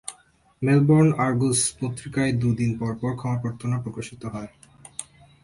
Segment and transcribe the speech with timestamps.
[0.61, 4.51] Melbourne Argus পত্রিকায় দু'দিন পর পর ক্ষমা প্রার্থনা প্রকাশিত হয়।